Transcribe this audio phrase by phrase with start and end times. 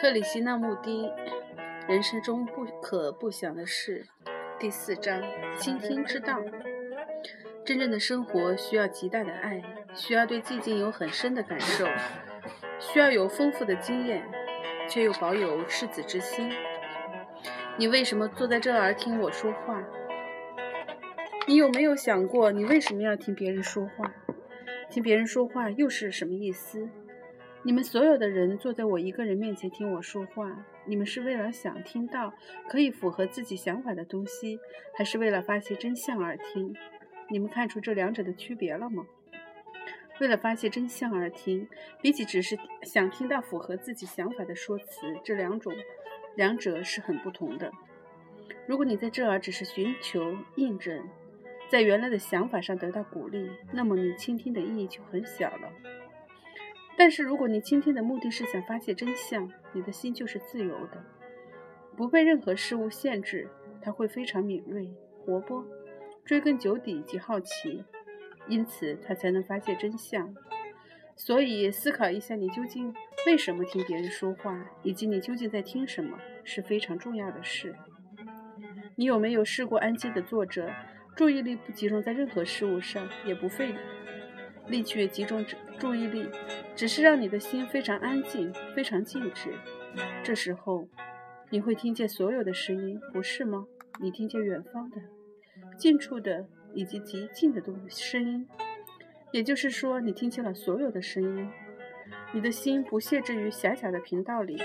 [0.00, 1.10] 克里希那穆迪
[1.88, 4.06] 人生中不可不想的事，
[4.56, 5.20] 第四章：
[5.58, 6.40] 倾听之道。
[7.64, 9.60] 真正的生活需要极大的爱，
[9.94, 11.84] 需要对寂静有很深的感受，
[12.78, 14.22] 需要有丰富的经验，
[14.88, 16.48] 却又保有赤子之心。
[17.76, 19.82] 你为什么坐在这儿听我说话？
[21.48, 24.14] 你有没有想过，你为什么要听别人说话？
[24.88, 26.88] 听别人说话又是什么意思？
[27.64, 32.32] 你们所有的人坐在我一个人面前听我说话，你们是为了想听到
[32.68, 34.60] 可以符合自己想法的东西，
[34.96, 36.74] 还是为了发泄真相而听？
[37.28, 39.04] 你们看出这两者的区别了吗？
[40.20, 41.68] 为了发泄真相而听，
[42.00, 45.74] 比起只是想听到符合自己想法的说辞，这两种
[46.36, 47.72] 两者是很不同的。
[48.66, 51.08] 如果你在这儿只是寻求印证，
[51.68, 55.72] 在原来的想法上得到鼓励，那么你倾听的意义就很小了。
[56.98, 61.02] 但是如果你倾听的目的是想发现真相，你的心就是自由的，
[61.96, 63.48] 不被任何事物限制，
[63.80, 64.90] 它会非常敏锐、
[65.24, 65.64] 活泼、
[66.24, 67.84] 追根究底及好奇，
[68.48, 70.34] 因此它才能发现真相。
[71.14, 72.92] 所以，思考一下你究竟
[73.26, 77.74] 为什么听别人说话，以及你究竟在听什么，是非常重要的事。
[78.96, 80.68] 你有没有试过安静的坐着？
[81.14, 83.78] 注意力不集中在任何事物上，也不费力
[84.68, 85.44] 力去集中
[85.78, 86.28] 注意力，
[86.76, 89.52] 只是让你的心非常安静、非常静止。
[90.22, 90.88] 这时候，
[91.50, 93.66] 你会听见所有的声音，不是吗？
[94.00, 94.96] 你听见远方的、
[95.76, 98.46] 近处的以及极近的东声音，
[99.32, 101.50] 也就是说，你听见了所有的声音。
[102.32, 104.58] 你的心不限制于狭小的频道里。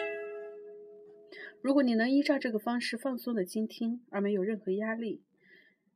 [1.62, 5.22] 如果你能依照这个方式放松的倾听，而没有任何压力。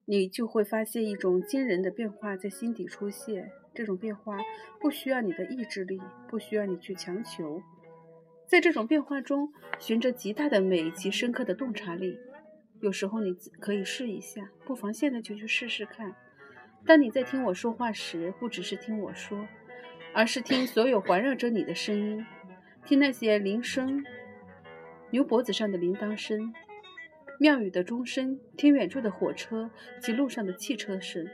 [0.10, 3.52] 你就会发现一种惊人的变化在心底出现。
[3.74, 4.38] 这种变化
[4.80, 7.62] 不需要你的意志力，不需要你去强求。
[8.48, 12.18] 在这种变化中，循着极大的美及深刻的洞察力。
[12.80, 16.16] 有时候你可以试一下，不妨现在就去试试看。
[16.86, 19.46] 当你在听我说话时，不只是听我说，
[20.14, 22.26] 而是听所有环绕着你的声音，
[22.86, 24.06] 听那些铃声，
[25.12, 26.54] 牛脖子上的铃铛声。
[27.40, 29.70] 庙宇的钟声，听远处的火车
[30.02, 31.30] 及路上的汽车声，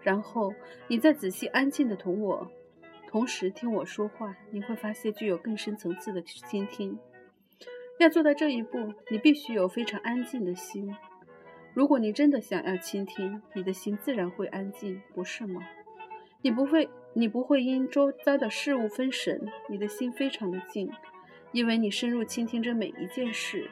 [0.00, 0.54] 然后
[0.88, 2.50] 你再仔细安静的同我，
[3.08, 6.98] 同时听我说话，你会发现具有更深层次的倾听。
[7.98, 10.94] 要做到这一步，你必须有非常安静的心。
[11.74, 15.62] 如果你真的想要倾听，你的心自然会安静，不是吗？
[16.40, 20.90] 你不会，你不会因周遭的事物分神，你的心非常的静，
[21.52, 23.68] 因为你深入倾听着每一件事。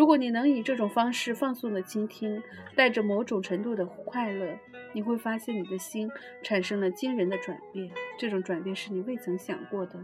[0.00, 2.42] 如果你能以这种方式放松的倾听，
[2.74, 4.58] 带着某种程度的快乐，
[4.94, 6.10] 你会发现你的心
[6.42, 7.90] 产生了惊人的转变。
[8.18, 10.02] 这种转变是你未曾想过的，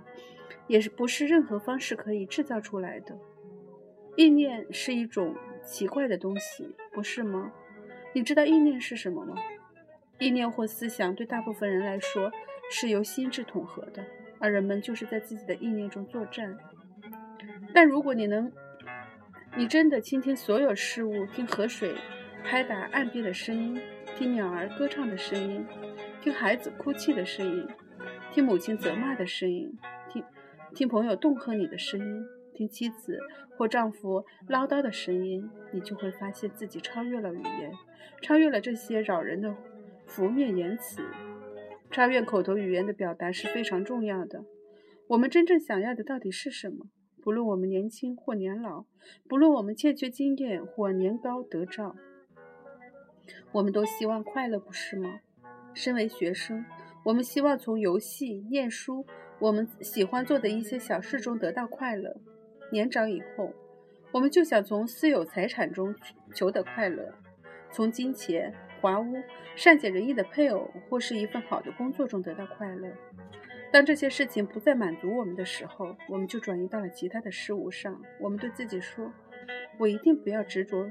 [0.67, 3.19] 也是不是任何方式可以制造出来的。
[4.17, 7.51] 意念是一种奇怪的东西，不是吗？
[8.13, 9.35] 你知道意念是什么吗？
[10.19, 12.31] 意念或思想对大部分人来说
[12.71, 14.05] 是由心智统合的，
[14.41, 16.55] 而人们就是在自己的意念中作战。
[17.73, 18.53] 但如果你能，
[19.59, 21.95] 你真的倾听所有事物，听河水
[22.45, 23.81] 拍打岸边的声音，
[24.15, 25.67] 听鸟儿歌唱的声音，
[26.21, 27.67] 听孩子哭泣的声音，
[28.31, 29.73] 听母亲责骂的声音，
[30.11, 30.23] 听
[30.75, 32.23] 听朋友恫吓你的声音，
[32.53, 33.19] 听妻子
[33.57, 37.73] 或丈夫唠叨的声音，你就会发现自己超越了语言，
[38.21, 39.57] 超越了这些扰人的
[40.05, 41.03] 浮面言辞。
[41.91, 44.45] 超越口头语言的表达是非常重要的。
[45.09, 46.89] 我们真正想要的到底是什么？
[47.27, 48.85] 不论我们年轻或年老，
[49.29, 51.97] 不论我们欠缺经验或年高德照，
[53.51, 55.19] 我们都希望快乐，不是吗？
[55.75, 56.65] 身为学生，
[57.03, 59.05] 我们希望从游戏、念书、
[59.41, 62.17] 我们喜欢做的一些小事中得到快乐。
[62.71, 63.53] 年长以后，
[64.13, 65.93] 我们就想从私有财产中
[66.33, 67.13] 求得快乐，
[67.73, 69.17] 从金钱、华屋、
[69.57, 72.89] 善解人意的配偶或是一份好的工作中得到快乐。
[73.73, 78.01] 当这些事情不再满足我们的时候，我们就转移到了其他的事物上。
[78.21, 79.13] 我们对自己说
[79.79, 80.91] ：“我一定不要执着，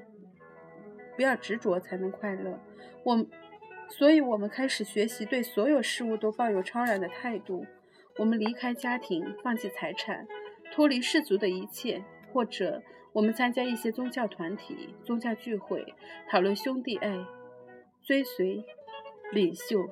[1.15, 2.59] 不要执着才能快乐。”
[3.03, 3.25] 我，
[3.89, 7.65] 所以我们开始学习对所有事物都抱有超然的态度。
[8.17, 10.27] 我们离开家庭，放弃财产，
[10.71, 12.83] 脱离世俗的一切，或者
[13.13, 15.93] 我们参加一些宗教团体、宗教聚会，
[16.29, 17.25] 讨论兄弟爱，
[18.03, 18.63] 追随
[19.31, 19.89] 领袖。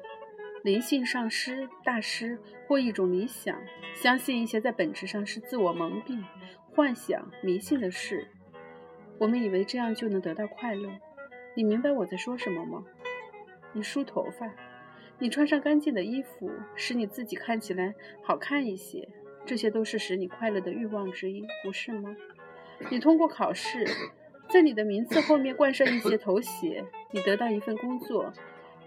[0.64, 3.62] 灵性上师、大师或一种理想，
[3.94, 6.24] 相信一些在本质上是自我蒙蔽、
[6.72, 8.30] 幻想、迷信的事。
[9.20, 10.90] 我们以为这样就能得到快乐。
[11.54, 12.86] 你明白我在说什么吗？
[13.74, 14.50] 你梳头发，
[15.20, 17.94] 你穿上干净的衣服，使你自己看起来
[18.24, 19.10] 好看一些。
[19.46, 22.16] 这些都是使你快乐的欲望之一，不是吗？
[22.90, 23.86] 你通过考试，
[24.48, 28.32] 在你的名字后面冠上一些头衔，你得到一份工作，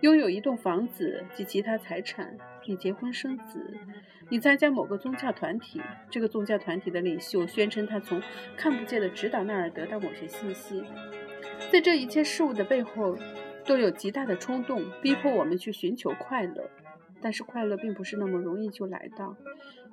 [0.00, 3.75] 拥有一栋房子及其他财产，你结婚生子，
[4.28, 8.20] 你参加某个宗教团体，这个宗教团体的领袖宣称他从
[8.56, 10.84] 看不见的指导那儿得到某些信息，
[11.72, 13.16] 在这一切事物的背后，
[13.64, 16.70] 都有极大的冲动逼迫我们去寻求快乐。
[17.22, 19.34] 但是快乐并不是那么容易就来到，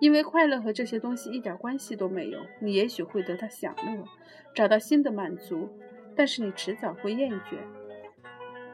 [0.02, 2.40] 因为快乐和这些东西一点关系都没有。
[2.60, 4.04] 你也许会得到享乐，
[4.54, 5.70] 找到新的满足，
[6.18, 7.56] 但是你迟早会厌倦，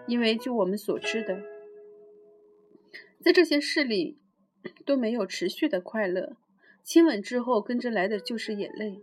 [0.09, 1.41] 因为就我们所知的，
[3.21, 4.17] 在这些事里
[4.85, 6.35] 都没有持续的快乐。
[6.83, 8.99] 亲吻之后跟着来的就是眼泪，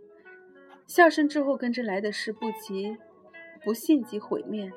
[0.85, 2.97] 笑声之后跟着来的是不及
[3.63, 4.71] 不幸及毁灭。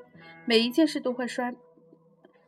[0.46, 1.54] 每一件事都会衰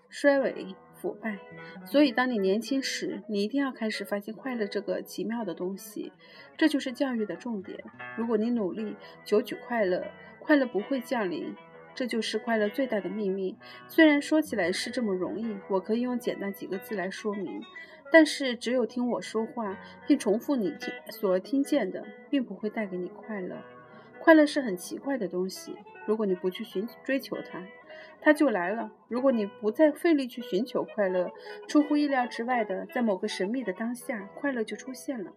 [0.09, 0.75] 衰萎。
[1.03, 1.37] 腐败，
[1.85, 6.13] 所以当你年轻时，你一定要开始发现快乐这个奇妙的东西，
[6.57, 7.77] 这就是教育的重点。
[8.17, 8.95] 如果你努力
[9.25, 10.07] 求取快乐，
[10.39, 11.53] 快乐不会降临，
[11.95, 13.57] 这就是快乐最大的秘密。
[13.89, 17.63] 虽然说起来是这么容易，我可以用简单几个字来说明，
[18.11, 23.57] 但是只有听我说话并重复你听所听见的，并不会带给你快乐。
[24.19, 27.63] 快乐是很奇怪的东西，如果你不去寻追求它。
[28.25, 28.91] 它就来了。
[29.09, 31.31] 如果你不再费力去寻求快乐，
[31.67, 35.33] 出乎意料之外的，在某个神秘的当下，快乐就出现了。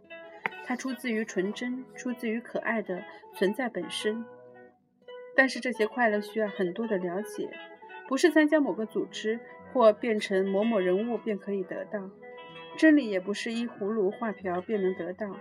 [0.64, 3.04] 它出自于纯真，出自于可爱的
[3.34, 4.24] 存在本身。
[5.36, 7.50] 但是这些快乐需要很多的了解，
[8.08, 9.40] 不是参加某个组织
[9.74, 12.10] 或变成某某人物便可以得到。
[12.78, 15.36] 真理也不是依葫芦画瓢便能得到。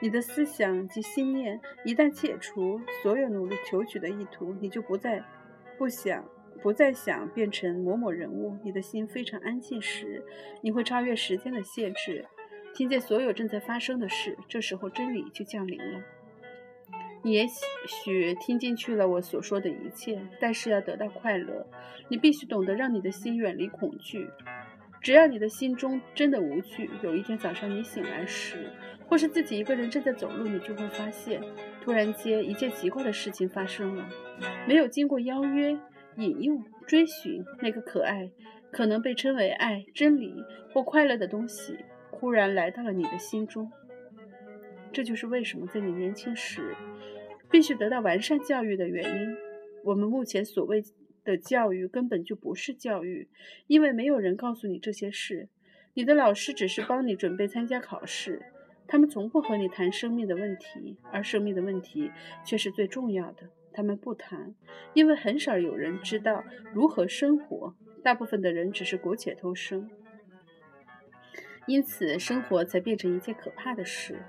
[0.00, 5.22] 你的思想及心念一旦解除所有努力求取的意图，你就不再
[5.78, 6.24] 不想。
[6.60, 10.22] 不再想变成某某人物，你的心非常安静时，
[10.60, 12.24] 你会超越时间的限制，
[12.72, 14.38] 听见所有正在发生的事。
[14.48, 16.00] 这时候真理就降临了。
[17.22, 17.46] 也
[17.86, 21.66] 许听进去了我所说的一切，但是要得到快乐，
[22.08, 24.28] 你必须懂得让你的心远离恐惧。
[25.00, 28.70] 只要你的心中真的无惧，有一天早上你醒来时，
[29.06, 31.42] 或是自己一个人正在走路，你就会发现，
[31.80, 34.08] 突然间一件奇怪的事情发生了，
[34.66, 35.78] 没有经过邀约。
[36.16, 38.30] 引诱、追寻那个可爱、
[38.70, 41.74] 可能被称为爱、真理或快乐的东西，
[42.10, 43.72] 忽然来到了你的心中。
[44.92, 46.76] 这就是为什么在你年轻时
[47.52, 49.36] 必须得到完善教育的原因。
[49.84, 50.82] 我们目前所谓
[51.22, 53.28] 的教育根本就不是教育，
[53.68, 55.48] 因为没有人告诉你这些事。
[55.94, 58.42] 你的老师只是帮你准备参加考试，
[58.88, 62.10] 他们从不和你谈生命的问题，而生命的问题
[62.44, 63.50] 却是最重要的。
[63.74, 64.54] 他们不谈，
[64.94, 67.74] 因为很少有人知道如何生活。
[68.02, 69.88] 大部分的人只是苟且偷生，
[71.66, 74.22] 因此生活才变成一件可怕的事。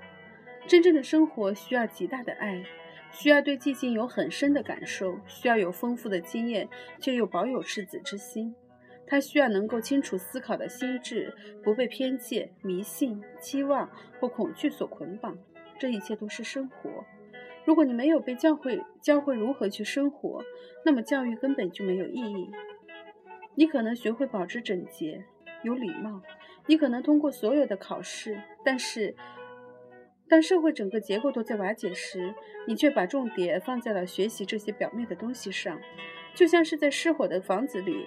[0.68, 2.64] 真正的生活需要极大的爱，
[3.14, 6.68] 需要对寂静有很深的感受，需要有丰富的经验，
[6.98, 8.54] 却又保有赤子之心。
[9.06, 11.32] 他需要能够清楚思考的心智，
[11.62, 13.88] 不被偏见、迷信、期望
[14.18, 15.38] 或恐惧所捆绑。
[15.78, 17.04] 这一切都是生活。
[17.64, 20.42] 如果你没有被教会教会如何去生活，
[20.84, 22.50] 那么教育根本就没有意义。
[23.54, 25.24] 你可能学会保持整洁、
[25.62, 26.20] 有礼貌，
[26.66, 29.14] 你可能通过所有的考试，但是
[30.28, 32.34] 当社会整个结构都在瓦解时，
[32.66, 35.80] 你却把重点放在了学习这些表面的东西上，
[36.34, 38.06] 就像是在失火的房子里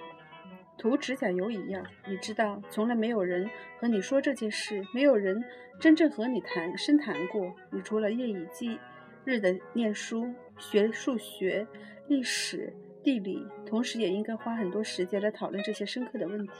[0.76, 1.86] 涂指甲油一样。
[2.06, 3.48] 你知道，从来没有人
[3.78, 5.42] 和你说这件事，没有人
[5.80, 7.54] 真正和你谈深谈过。
[7.70, 8.78] 你除了夜以继。
[9.24, 11.66] 日的念书、学数学、
[12.06, 12.72] 历史、
[13.02, 16.52] 地理，同时也应该花很多时间来讨论这些深刻的问题，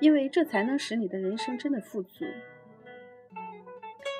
[0.00, 2.24] 因为这才能使你的人生真的富足。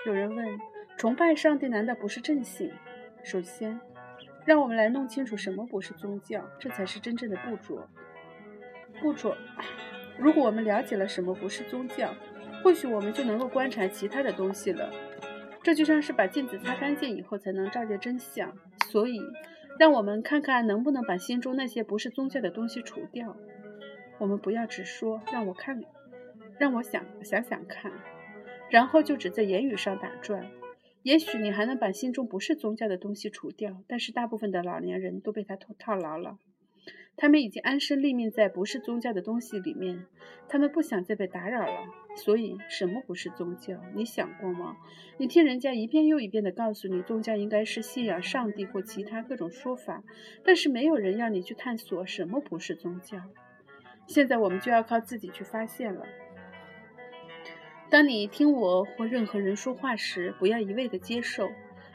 [0.04, 0.60] 有人问：
[0.98, 2.72] 崇拜上帝难道不是正信？
[3.22, 3.80] 首先，
[4.44, 7.88] 让我们来弄清楚什么不是宗教，这才是真正的不着
[9.00, 9.36] 不着。
[10.18, 12.12] 如果我们了解了什么不是宗教，
[12.64, 14.90] 或许我们就能够观察其他的东西了。
[15.62, 18.52] 这就像是把镜子擦干净以后才能照见真相，
[18.88, 19.20] 所以
[19.78, 23.36] 让我们看看能不能把心中那些不是宗教的东西除掉。
[24.18, 25.80] 我们不要只说让我看，
[26.58, 27.92] 让我想想想看，
[28.68, 30.44] 然后就只在言语上打转。
[31.02, 36.38] 也许你还能把心中不是宗教的东西除掉，但是大部分的老年人都被他套套牢了。
[37.16, 40.06] 他们已经安身立命在不是宗教的东西里面，
[40.48, 41.88] 他们不想再被打扰了。
[42.14, 43.80] 所以，什么不是宗教？
[43.94, 44.76] 你想过吗？
[45.18, 50.04] 你听人家一遍又一遍地告诉你，宗教应该是信仰上帝或其他各种说法，
[50.44, 53.18] 但是没有人要你去探索什么不是宗教。
[54.06, 56.06] 现在我们就要靠自己去发现了。
[57.90, 61.50] 当你听我或任何人说话时，不要一味的接受，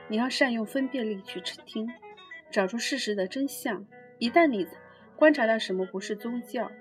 [0.08, 1.88] 你要善用分辨力去听，
[2.50, 3.86] 找出事实的真相。
[4.18, 4.68] 一旦你
[5.16, 6.72] 观察到什么不是宗教，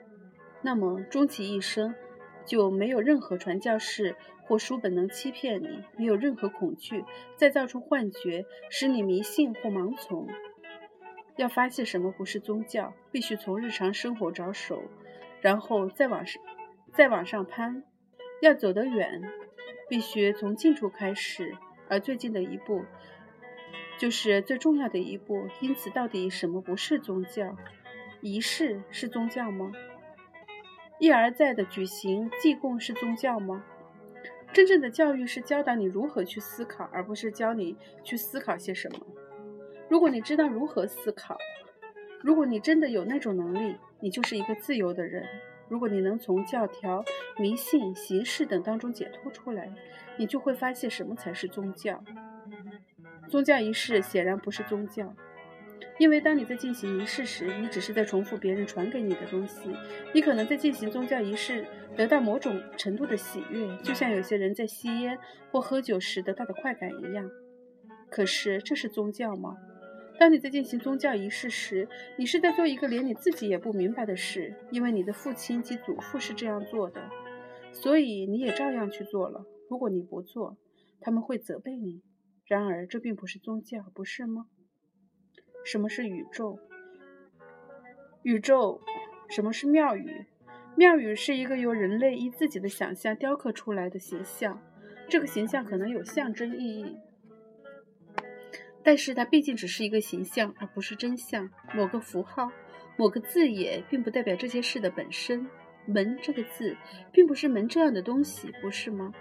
[0.63, 1.95] 那么终其一生
[2.47, 7.05] 就没有任何传教士或书本能欺骗你，没有任何恐惧
[7.37, 10.27] 再造出幻觉，使你迷信或盲从。
[11.37, 14.83] 要发现什么不是宗教，必须从日常生活着手，
[15.43, 16.43] 然后再往上，
[16.95, 17.85] 再往上攀。
[18.43, 19.23] 要走得远，
[19.89, 21.57] 必须从近处开始，
[21.89, 22.85] 而最近的一步
[23.97, 25.47] 就是最重要的一步。
[25.61, 27.57] 因此，到底什么不是宗教？
[28.21, 29.71] 仪式是宗教吗？
[30.99, 33.65] 一而再的举行祭供是宗教吗？
[34.53, 39.07] 真正的教育是教导你如何去思考，而不是教你去思考些什么。
[39.89, 41.39] 如果你知道如何思考，
[42.21, 45.25] 如果你真的有那种能力，你就是一个自由的人。
[45.73, 47.03] 如果你能从教条、
[47.39, 49.73] 迷信、形式等当中解脱出来，
[50.19, 52.05] 你就会发现什么才是宗教。
[53.27, 55.15] 宗教仪式显然不是宗教，
[55.99, 59.75] 因为当你在进行仪式时，你只是在重复别人传给你的东西。
[60.13, 65.19] 你可能在进行宗教仪式得到某种程度的喜悦，就像有些人在吸烟
[65.51, 67.31] 或喝酒时得到的快感一样。
[68.11, 69.57] 可是，这是宗教吗？
[70.23, 77.11] 当你在进行宗教仪式时，你是在做一个连你自己也不明白的事，因为你的父亲及祖父是这样做的，
[77.73, 79.45] 所以你也照样去做了。
[79.69, 80.57] 如果你不做，
[81.01, 82.03] 他们会责备你。
[82.45, 84.47] 然而，这并不是宗教，不是吗？
[85.65, 86.57] 什么是宇宙？
[88.23, 88.81] 宇宙？
[89.29, 90.27] 什么是庙宇？
[90.77, 94.63] 庙宇是一个由人类依自己的想象雕刻出来的形象，
[95.09, 96.97] 这个形象可能有象征意义。
[98.83, 101.49] 但是它毕竟只是一个形象，而不是真相。
[101.75, 102.51] 某个符号、
[102.97, 105.47] 某个字眼，并不代表这些事的本身。
[105.87, 106.77] 门这个字，
[107.13, 109.13] 并不是门这样的东西，不是吗？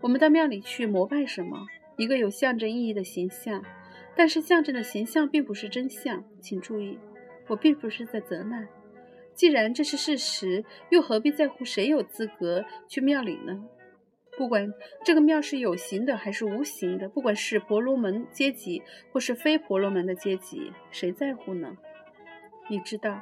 [0.00, 1.66] 我们到庙里去膜拜什么？
[1.96, 3.64] 一个有象征意义的形象。
[4.16, 6.22] 但是象征的形象并不是真相。
[6.40, 6.98] 请注意，
[7.48, 8.68] 我并不是在责难。
[9.34, 13.64] 既然这是事实，又何必在乎谁有资格去庙里呢？
[14.36, 14.72] 不管
[15.04, 21.76] 这个庙是有形的还是无形的，不管是婆罗门阶级或是非婆罗门的阶级，谁在乎呢？
[22.68, 23.20] 你知道，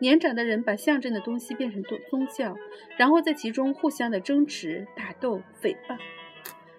[0.00, 2.56] 年长的人把象征的东西变成宗宗教，
[2.96, 5.98] 然后在其中互相的争执、打斗、诽谤。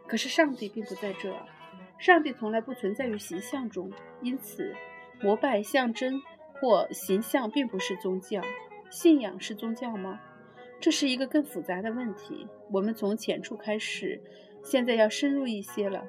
[0.07, 1.33] 可是上帝并不在这，
[1.97, 3.91] 上帝从来不存在于形象中，
[4.21, 4.75] 因此
[5.21, 6.21] 膜拜象征
[6.59, 8.41] 或形象并不是宗教。
[8.89, 10.19] 信仰是宗教吗？
[10.83, 12.45] 这是一个更复杂的问题。
[12.69, 14.21] 我们从浅处开始，
[14.61, 16.03] 现在要深入一些了。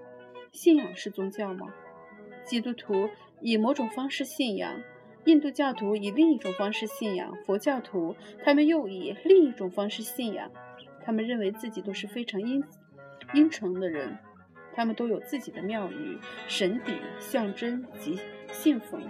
[0.50, 1.72] 信仰是宗教吗？
[2.44, 3.08] 基督徒
[3.40, 4.82] 以某种方式信仰，
[5.26, 10.50] 印度教徒以另一种方式信仰，佛教徒他们又以另一种方式信仰。
[11.04, 12.64] 他们认为自己都是非常阴
[13.32, 14.18] 阴沉的人，
[14.74, 18.18] 他们都有自己的庙宇、神邸、象征及
[18.50, 19.00] 信奉。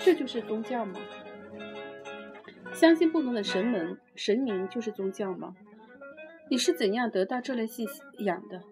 [0.00, 0.98] 这就是宗教吗？
[2.72, 5.54] 相信不同的神门、神明就是宗教吗？
[6.50, 7.86] 你是怎样得到这类信
[8.18, 8.62] 仰的？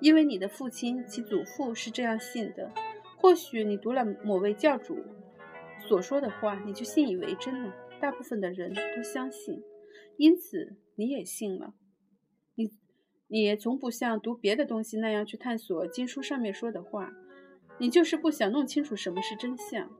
[0.00, 2.72] 因为你的父亲、其祖父是这样信的。
[3.16, 4.98] 或许你读了某位教主
[5.86, 7.74] 所说的话，你就信以为真了。
[8.00, 9.62] 大部分的人都相信，
[10.18, 11.74] 因此你也信了。
[12.54, 12.70] 你，
[13.28, 17.12] 你从不像读别的东西那样去探索经书上面说的话，
[17.78, 19.90] 你就是不想弄清楚什么是真相。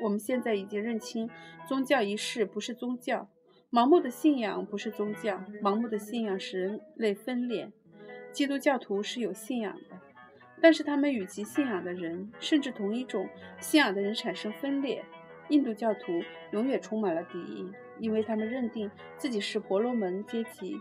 [0.00, 1.28] 我们现在已经认清，
[1.68, 3.28] 宗教仪式不是宗教，
[3.70, 7.70] 盲目的信仰不是宗教，盲目的信仰使人类分裂。
[8.32, 9.98] 基督教徒是有信仰的，
[10.60, 13.28] 但是他们与其信仰的人，甚至同一种
[13.60, 15.04] 信仰的人产生分裂。
[15.48, 20.80] 印度教徒永远充满了敌意，因为他们认定自己是婆罗门阶级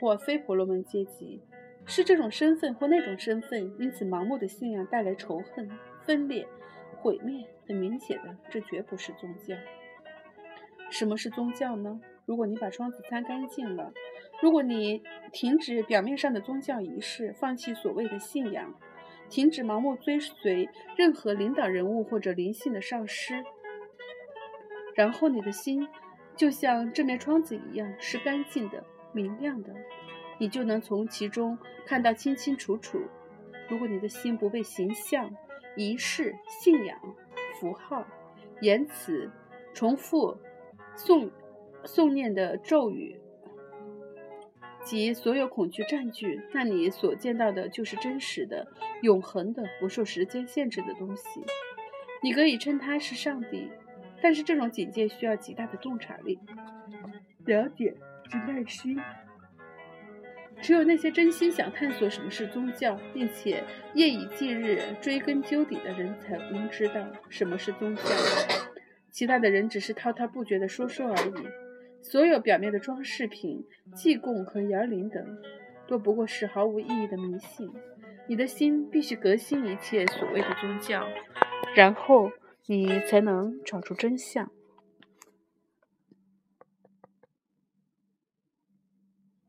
[0.00, 1.40] 或非婆罗门阶级，
[1.86, 5.70] 是这种身份或那种身份，因此盲目的信仰带来仇恨、
[6.02, 6.44] 分裂、
[6.96, 7.46] 毁灭。
[7.70, 9.54] 很明显的，这绝不是宗教。
[10.90, 12.00] 什么是宗教呢？
[12.26, 13.92] 如果你把窗子擦干净了，
[14.42, 18.74] 如果你停止表面上的宗教仪式，放弃所谓的信仰，
[19.28, 23.44] 停止盲目追随任何领导人物或者灵性的上师，
[24.96, 25.86] 然后你的心
[26.34, 29.72] 就像这面窗子一样是干净的、明亮的，
[30.38, 33.00] 你就能从其中看到清清楚楚。
[33.68, 35.32] 如果你的心不被形象、
[35.76, 36.98] 仪式、信仰，
[37.60, 38.06] 符号、
[38.62, 39.30] 言辞、
[39.74, 40.34] 重复
[40.96, 41.30] 诵
[41.84, 43.20] 诵念的咒语
[44.82, 48.66] 及所有恐惧占据，那你所见到的就是真实的、
[49.02, 51.44] 永恒的、不受时间限制的东西。
[52.22, 53.70] 你可以称它是上帝，
[54.22, 56.38] 但是这种警戒需要极大的洞察力、
[57.44, 57.94] 了解
[58.30, 58.98] 及耐心。
[60.62, 63.64] 只有那些真心想探索什么是宗教，并且
[63.94, 66.94] 夜以继日追根究底的人，才能知道
[67.28, 68.02] 什么是宗教。
[69.10, 71.48] 其他的人只是滔滔不绝的说说而已。
[72.02, 75.38] 所有表面的装饰品、祭供和摇铃等，
[75.86, 77.70] 都不过是毫无意义的迷信。
[78.26, 81.04] 你的心必须革新一切所谓的宗教，
[81.74, 82.30] 然后
[82.66, 84.50] 你才能找出真相。